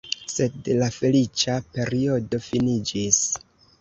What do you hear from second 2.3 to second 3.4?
finiĝis.